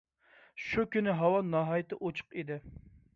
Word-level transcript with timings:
شۇ 0.67 0.85
كۈنى 0.95 1.13
ھاۋا 1.19 1.43
ناھايىتى 1.49 1.99
ئوچۇق 2.07 2.37
ئىدى. 2.41 2.59